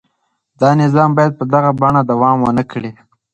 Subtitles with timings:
[0.61, 2.91] دا نظام باید په دغه بڼه دوام ونه کړي.